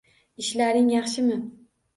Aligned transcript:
Ishlaring 0.45 0.89
yaxshimi? 0.95 1.39